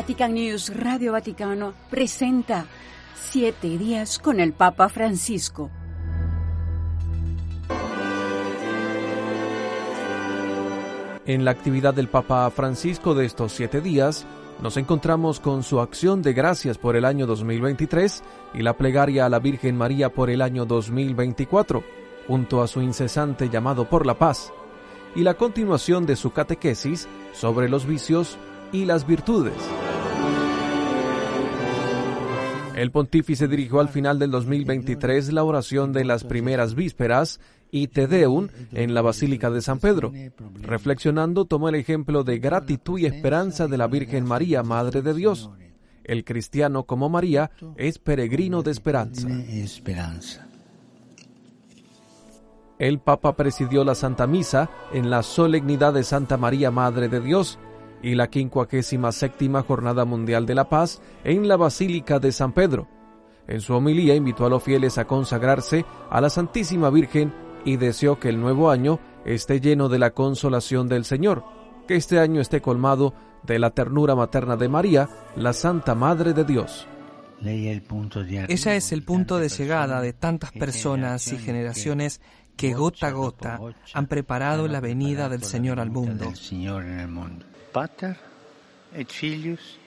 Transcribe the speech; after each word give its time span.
Vatican 0.00 0.32
News 0.32 0.74
Radio 0.74 1.12
Vaticano 1.12 1.74
presenta 1.90 2.64
Siete 3.14 3.76
días 3.76 4.18
con 4.18 4.40
el 4.40 4.54
Papa 4.54 4.88
Francisco. 4.88 5.70
En 11.26 11.44
la 11.44 11.50
actividad 11.50 11.92
del 11.92 12.08
Papa 12.08 12.48
Francisco 12.48 13.14
de 13.14 13.26
estos 13.26 13.52
siete 13.52 13.82
días, 13.82 14.26
nos 14.62 14.78
encontramos 14.78 15.38
con 15.38 15.62
su 15.62 15.80
acción 15.80 16.22
de 16.22 16.32
gracias 16.32 16.78
por 16.78 16.96
el 16.96 17.04
año 17.04 17.26
2023 17.26 18.22
y 18.54 18.62
la 18.62 18.78
plegaria 18.78 19.26
a 19.26 19.28
la 19.28 19.38
Virgen 19.38 19.76
María 19.76 20.08
por 20.08 20.30
el 20.30 20.40
año 20.40 20.64
2024, 20.64 21.84
junto 22.26 22.62
a 22.62 22.68
su 22.68 22.80
incesante 22.80 23.50
llamado 23.50 23.86
por 23.90 24.06
la 24.06 24.18
paz, 24.18 24.50
y 25.14 25.24
la 25.24 25.34
continuación 25.34 26.06
de 26.06 26.16
su 26.16 26.32
catequesis 26.32 27.06
sobre 27.34 27.68
los 27.68 27.84
vicios 27.84 28.38
y 28.72 28.86
las 28.86 29.06
virtudes. 29.06 29.52
El 32.80 32.92
pontífice 32.92 33.46
dirigió 33.46 33.80
al 33.80 33.90
final 33.90 34.18
del 34.18 34.30
2023 34.30 35.34
la 35.34 35.44
oración 35.44 35.92
de 35.92 36.02
las 36.06 36.24
primeras 36.24 36.74
vísperas 36.74 37.38
y 37.70 37.88
Te 37.88 38.06
Deum 38.06 38.48
en 38.72 38.94
la 38.94 39.02
Basílica 39.02 39.50
de 39.50 39.60
San 39.60 39.80
Pedro. 39.80 40.10
Reflexionando, 40.62 41.44
tomó 41.44 41.68
el 41.68 41.74
ejemplo 41.74 42.24
de 42.24 42.38
gratitud 42.38 42.98
y 42.98 43.04
esperanza 43.04 43.66
de 43.66 43.76
la 43.76 43.86
Virgen 43.86 44.24
María, 44.24 44.62
Madre 44.62 45.02
de 45.02 45.12
Dios. 45.12 45.50
El 46.04 46.24
cristiano 46.24 46.84
como 46.84 47.10
María 47.10 47.50
es 47.76 47.98
peregrino 47.98 48.62
de 48.62 48.70
esperanza. 48.70 49.28
El 52.78 52.98
Papa 52.98 53.36
presidió 53.36 53.84
la 53.84 53.94
Santa 53.94 54.26
Misa 54.26 54.70
en 54.94 55.10
la 55.10 55.22
solemnidad 55.22 55.92
de 55.92 56.02
Santa 56.02 56.38
María, 56.38 56.70
Madre 56.70 57.10
de 57.10 57.20
Dios, 57.20 57.58
y 58.02 58.14
la 58.14 58.28
57 58.32 59.50
Jornada 59.66 60.04
Mundial 60.04 60.46
de 60.46 60.54
la 60.54 60.68
Paz 60.68 61.00
en 61.24 61.48
la 61.48 61.56
Basílica 61.56 62.18
de 62.18 62.32
San 62.32 62.52
Pedro. 62.52 62.88
En 63.46 63.60
su 63.60 63.74
homilía 63.74 64.14
invitó 64.14 64.46
a 64.46 64.48
los 64.48 64.62
fieles 64.62 64.98
a 64.98 65.06
consagrarse 65.06 65.84
a 66.08 66.20
la 66.20 66.30
Santísima 66.30 66.90
Virgen 66.90 67.32
y 67.64 67.76
deseó 67.76 68.18
que 68.18 68.28
el 68.28 68.40
nuevo 68.40 68.70
año 68.70 69.00
esté 69.24 69.60
lleno 69.60 69.88
de 69.88 69.98
la 69.98 70.12
consolación 70.12 70.88
del 70.88 71.04
Señor, 71.04 71.44
que 71.86 71.96
este 71.96 72.18
año 72.18 72.40
esté 72.40 72.60
colmado 72.60 73.14
de 73.42 73.58
la 73.58 73.70
ternura 73.70 74.14
materna 74.14 74.56
de 74.56 74.68
María, 74.68 75.08
la 75.36 75.52
Santa 75.52 75.94
Madre 75.94 76.32
de 76.32 76.44
Dios. 76.44 76.86
Ella 77.42 78.74
es 78.76 78.92
el 78.92 79.02
punto 79.02 79.38
de 79.38 79.48
llegada 79.48 80.02
de 80.02 80.12
tantas 80.12 80.52
personas 80.52 81.32
y 81.32 81.38
generaciones 81.38 82.20
que 82.56 82.74
gota 82.74 83.08
a 83.08 83.10
gota 83.12 83.60
han 83.94 84.06
preparado 84.06 84.68
la 84.68 84.80
venida 84.80 85.28
del 85.28 85.42
Señor 85.42 85.80
al 85.80 85.90
mundo. 85.90 86.32
Pater 87.72 88.16
et 88.92 89.08
Filius 89.08 89.78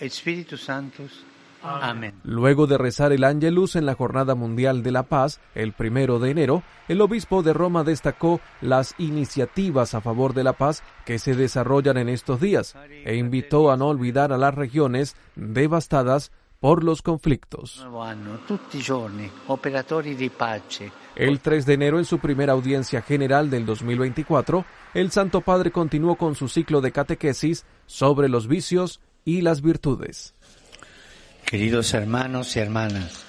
et 0.00 0.10
Spiritus 0.10 0.64
Sanctus. 0.64 1.24
Amén. 1.60 2.14
Luego 2.22 2.68
de 2.68 2.78
rezar 2.78 3.12
el 3.12 3.24
Ángelus 3.24 3.74
en 3.74 3.84
la 3.84 3.94
Jornada 3.94 4.36
Mundial 4.36 4.84
de 4.84 4.92
la 4.92 5.02
Paz, 5.04 5.40
el 5.56 5.72
primero 5.72 6.20
de 6.20 6.30
enero, 6.30 6.62
el 6.86 7.00
obispo 7.00 7.42
de 7.42 7.52
Roma 7.52 7.82
destacó 7.82 8.40
las 8.60 8.94
iniciativas 8.98 9.94
a 9.94 10.00
favor 10.00 10.34
de 10.34 10.44
la 10.44 10.52
paz 10.52 10.84
que 11.04 11.18
se 11.18 11.34
desarrollan 11.34 11.96
en 11.96 12.08
estos 12.08 12.40
días 12.40 12.76
e 13.04 13.16
invitó 13.16 13.72
a 13.72 13.76
no 13.76 13.88
olvidar 13.88 14.32
a 14.32 14.38
las 14.38 14.54
regiones 14.54 15.16
devastadas 15.34 16.30
por 16.60 16.82
los 16.82 17.02
conflictos. 17.02 17.84
El 21.14 21.40
3 21.40 21.66
de 21.66 21.74
enero, 21.74 21.98
en 21.98 22.04
su 22.04 22.18
primera 22.18 22.52
audiencia 22.52 23.02
general 23.02 23.50
del 23.50 23.64
2024, 23.64 24.64
el 24.94 25.10
Santo 25.10 25.40
Padre 25.40 25.70
continuó 25.70 26.16
con 26.16 26.34
su 26.34 26.48
ciclo 26.48 26.80
de 26.80 26.92
catequesis 26.92 27.64
sobre 27.86 28.28
los 28.28 28.48
vicios 28.48 29.00
y 29.24 29.42
las 29.42 29.62
virtudes. 29.62 30.34
Queridos 31.44 31.94
hermanos 31.94 32.56
y 32.56 32.60
hermanas, 32.60 33.24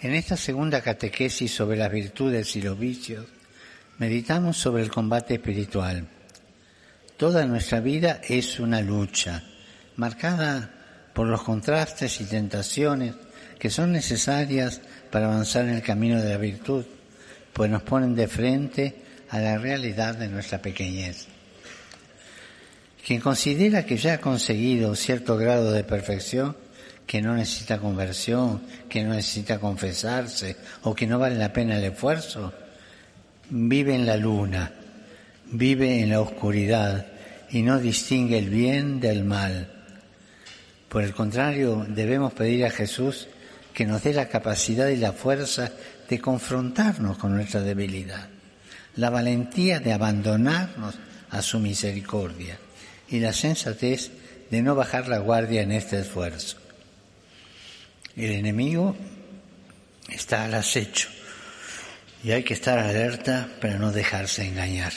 en 0.00 0.14
esta 0.14 0.36
segunda 0.36 0.82
catequesis 0.82 1.54
sobre 1.54 1.78
las 1.78 1.90
virtudes 1.90 2.54
y 2.56 2.62
los 2.62 2.78
vicios, 2.78 3.26
meditamos 3.98 4.56
sobre 4.56 4.82
el 4.82 4.90
combate 4.90 5.34
espiritual. 5.34 6.08
Toda 7.16 7.46
nuestra 7.46 7.80
vida 7.80 8.20
es 8.28 8.58
una 8.58 8.80
lucha, 8.80 9.44
marcada 9.96 10.83
por 11.14 11.28
los 11.28 11.42
contrastes 11.42 12.20
y 12.20 12.24
tentaciones 12.24 13.14
que 13.58 13.70
son 13.70 13.92
necesarias 13.92 14.82
para 15.10 15.26
avanzar 15.26 15.64
en 15.64 15.76
el 15.76 15.82
camino 15.82 16.20
de 16.20 16.28
la 16.28 16.36
virtud, 16.36 16.84
pues 17.52 17.70
nos 17.70 17.82
ponen 17.82 18.14
de 18.14 18.28
frente 18.28 18.96
a 19.30 19.38
la 19.38 19.56
realidad 19.56 20.16
de 20.16 20.28
nuestra 20.28 20.60
pequeñez. 20.60 21.28
Quien 23.06 23.20
considera 23.20 23.86
que 23.86 23.96
ya 23.96 24.14
ha 24.14 24.20
conseguido 24.20 24.94
cierto 24.96 25.36
grado 25.36 25.72
de 25.72 25.84
perfección, 25.84 26.56
que 27.06 27.22
no 27.22 27.34
necesita 27.34 27.78
conversión, 27.78 28.62
que 28.88 29.04
no 29.04 29.14
necesita 29.14 29.58
confesarse 29.58 30.56
o 30.82 30.94
que 30.94 31.06
no 31.06 31.18
vale 31.18 31.36
la 31.36 31.52
pena 31.52 31.76
el 31.76 31.84
esfuerzo, 31.84 32.52
vive 33.50 33.94
en 33.94 34.06
la 34.06 34.16
luna, 34.16 34.72
vive 35.52 36.00
en 36.00 36.10
la 36.10 36.20
oscuridad 36.20 37.06
y 37.50 37.62
no 37.62 37.78
distingue 37.78 38.38
el 38.38 38.48
bien 38.48 39.00
del 39.00 39.24
mal 39.24 39.83
por 40.94 41.02
el 41.02 41.12
contrario, 41.12 41.84
debemos 41.88 42.34
pedir 42.34 42.64
a 42.64 42.70
Jesús 42.70 43.26
que 43.72 43.84
nos 43.84 44.04
dé 44.04 44.14
la 44.14 44.28
capacidad 44.28 44.86
y 44.90 44.96
la 44.96 45.12
fuerza 45.12 45.72
de 46.08 46.20
confrontarnos 46.20 47.18
con 47.18 47.34
nuestra 47.34 47.62
debilidad, 47.62 48.28
la 48.94 49.10
valentía 49.10 49.80
de 49.80 49.92
abandonarnos 49.92 50.94
a 51.30 51.42
su 51.42 51.58
misericordia 51.58 52.60
y 53.08 53.18
la 53.18 53.32
sensatez 53.32 54.12
de 54.52 54.62
no 54.62 54.76
bajar 54.76 55.08
la 55.08 55.18
guardia 55.18 55.62
en 55.62 55.72
este 55.72 55.98
esfuerzo. 55.98 56.58
El 58.14 58.30
enemigo 58.30 58.94
está 60.08 60.44
al 60.44 60.54
acecho 60.54 61.08
y 62.22 62.30
hay 62.30 62.44
que 62.44 62.54
estar 62.54 62.78
alerta 62.78 63.48
para 63.60 63.78
no 63.78 63.90
dejarse 63.90 64.46
engañar. 64.46 64.92